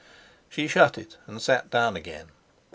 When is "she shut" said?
0.49-0.97